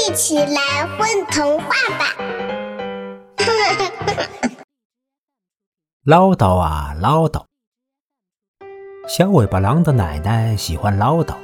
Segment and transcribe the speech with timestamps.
[0.00, 2.06] 一起来混童话吧！
[6.06, 7.44] 唠叨啊唠叨，
[9.06, 11.34] 小尾巴狼的奶奶喜欢唠叨。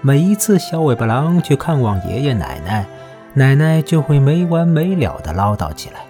[0.00, 2.86] 每一次小尾巴狼去看望爷爷奶奶，
[3.34, 6.00] 奶奶就会没完没了的唠叨起来：“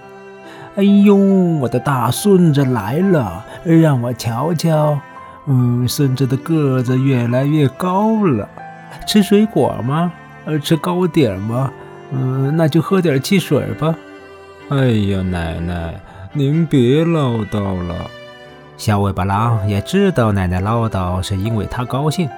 [0.77, 5.01] 哎呦，我的大孙子来了，让我瞧瞧。
[5.47, 8.49] 嗯，孙子的个子越来越高了。
[9.05, 10.13] 吃水果吗？
[10.45, 11.73] 呃，吃糕点吗？
[12.11, 13.95] 嗯，那就喝点汽水吧。
[14.71, 15.95] 哎呀，奶奶。”
[16.35, 17.95] 您别唠叨了，
[18.77, 22.29] 小尾巴狼也知道奶奶唠叨是因为他高兴，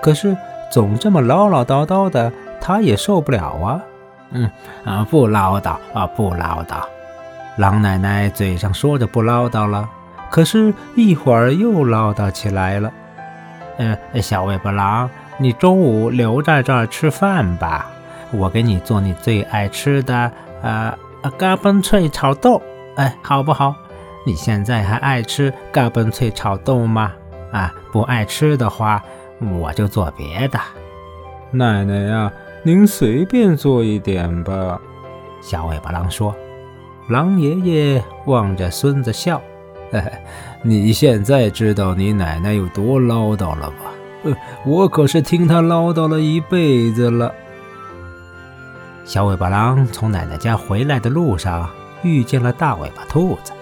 [0.00, 0.34] 可是
[0.72, 3.80] 总这么唠唠叨叨的，他也受不了啊。
[4.30, 4.50] 嗯
[4.82, 6.82] 啊，不唠叨啊，不唠叨。
[7.58, 9.86] 狼奶奶嘴上说着不唠叨了，
[10.30, 12.90] 可是一会儿又唠叨起来了。
[13.76, 17.86] 嗯，小尾巴狼，你中午留在这儿吃饭吧，
[18.32, 20.30] 我给你做你最爱吃的
[20.62, 20.96] 啊
[21.38, 22.60] 嘎嘣脆炒豆。
[22.96, 23.74] 哎，好不好？
[24.26, 27.12] 你现在还爱吃嘎嘣脆炒豆吗？
[27.52, 29.02] 啊，不爱吃的话，
[29.60, 30.58] 我就做别的。
[31.50, 34.80] 奶奶呀，您随便做一点吧。
[35.40, 36.34] 小尾巴狼说。
[37.10, 39.38] 狼爷爷望着孙子笑
[39.92, 40.10] ：“呵呵，
[40.62, 43.92] 你现在知道你奶奶有多唠叨了吧？
[44.22, 47.30] 呃，我可是听她唠叨了一辈子了。”
[49.04, 51.68] 小尾巴狼从奶奶家回来的路上。
[52.06, 53.54] 遇见了大尾巴兔子，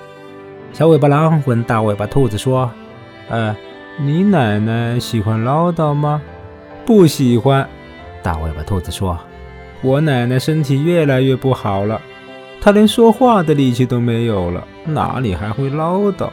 [0.72, 2.68] 小尾巴狼问大尾巴兔子说
[3.30, 3.54] ：“呃，
[4.00, 6.20] 你奶奶喜欢唠叨吗
[6.84, 7.64] ？”“不喜欢。”
[8.20, 9.16] 大尾巴兔子说
[9.80, 12.00] ：“我奶奶身体越来越不好了，
[12.60, 16.28] 她连说话的力气都没有了，哪里还会唠叨？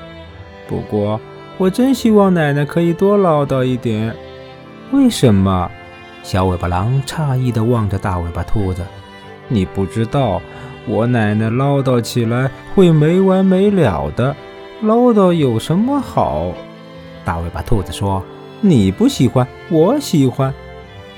[0.68, 1.22] 不过，
[1.60, 4.16] 我真希望奶奶可以多唠叨一点。
[4.92, 5.70] ”“为什么？”
[6.24, 8.82] 小尾巴狼诧异地望着大尾巴兔子
[9.50, 10.42] ，“你不知道。”
[10.88, 14.36] 我奶奶唠叨起来会没完没了的，
[14.82, 16.52] 唠叨有什么好？
[17.24, 18.24] 大尾巴兔子说
[18.62, 20.52] ：“你不喜欢，我喜欢。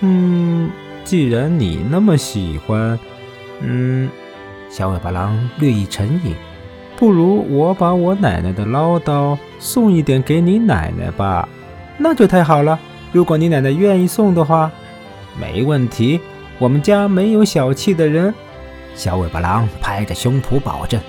[0.02, 0.70] 嗯，
[1.06, 3.00] 既然你那么喜欢，
[3.62, 4.10] 嗯，
[4.70, 6.36] 小尾巴狼略一沉吟，
[6.98, 11.48] 不如我把我奶奶的唠叨送一点给你奶奶吧。
[11.98, 12.78] 那就太好了。
[13.14, 14.70] 如果你奶奶愿意送的话，
[15.40, 16.20] 没问题。
[16.62, 18.32] 我们家没有小气的人。”
[18.94, 21.02] 小尾巴狼拍着胸脯保证：“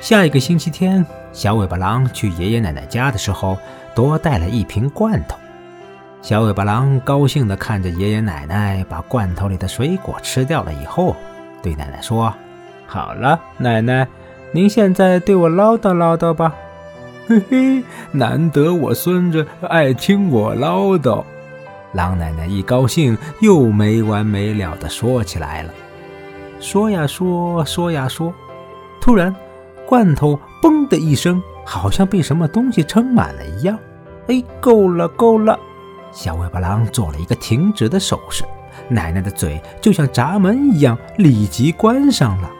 [0.00, 3.58] 下一个星期天，小尾巴狼去爷爷奶奶家的时候，
[3.94, 5.36] 多带了一瓶罐头。
[6.22, 11.14] 小尾巴狼高兴地看着爷爷奶奶把罐头里的水果吃掉了以后，
[11.62, 12.32] 对奶奶说
[12.86, 14.08] ：‘好了，奶奶，
[14.52, 16.54] 您现在对我唠叨唠叨吧。’
[17.28, 21.24] 嘿嘿，难得我孙子爱听我唠叨。”
[21.92, 25.72] 狼奶奶一高兴，又没完没了地说起来了。
[26.60, 28.32] 说呀说，说呀说，
[29.00, 29.34] 突然，
[29.86, 33.78] 罐头“嘣”的一声，好像被什么东西撑满了一样。
[34.26, 35.58] 哎，够了，够了！
[36.10, 38.44] 小尾巴狼做了一个停止的手势，
[38.88, 42.50] 奶奶的嘴就像闸门一样，立即关上了。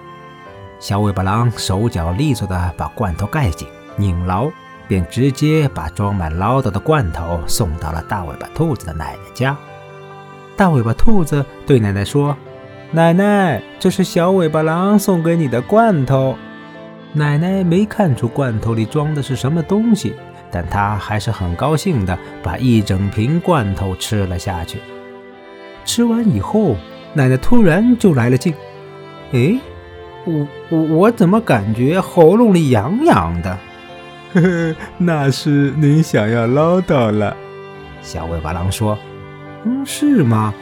[0.78, 3.66] 小尾巴狼手脚利索地把罐头盖紧、
[3.96, 4.48] 拧牢，
[4.88, 9.56] 便直接把装满唠叨的罐头送到了大尾巴兔子的奶奶家。
[10.56, 12.36] 大尾巴兔子对奶奶说。
[12.90, 16.34] 奶奶，这是小尾巴狼送给你的罐头。
[17.12, 20.14] 奶奶没看出罐头里装的是什么东西，
[20.50, 24.78] 但她还是很高兴的把一整瓶罐头吃了下去。
[25.84, 26.76] 吃完以后，
[27.12, 28.54] 奶奶突然就来了劲。
[29.32, 29.60] 哎，
[30.24, 33.58] 我我我怎么感觉喉咙里痒痒的？
[34.34, 37.36] 呵呵，那是您想要唠叨了。
[38.02, 38.98] 小尾巴狼说
[39.64, 40.54] ：“嗯，是吗？”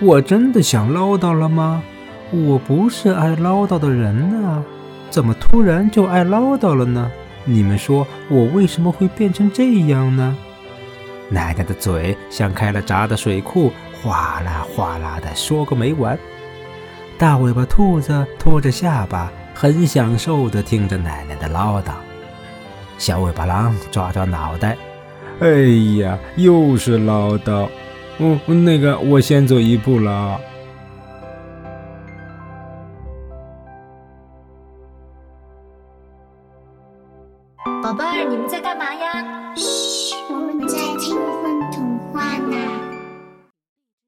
[0.00, 1.82] 我真的想唠叨了吗？
[2.30, 4.64] 我不是爱唠叨的人呢，
[5.10, 7.10] 怎么突然就爱唠叨了呢？
[7.44, 10.36] 你们说我为什么会变成这样呢？
[11.28, 13.72] 奶奶的嘴像开了闸的水库，
[14.02, 16.18] 哗啦哗啦的说个没完。
[17.18, 21.92] 大尾巴兔子托着下巴，很享受地听着奶奶的唠叨。
[22.96, 24.76] 小尾巴狼抓抓脑袋，
[25.40, 25.48] 哎
[25.98, 27.68] 呀，又是唠叨。
[28.18, 30.40] 嗯，那个，我先走一步了。
[37.82, 39.54] 宝贝儿，你们在干嘛呀？
[39.56, 41.43] 嘘，我们在听。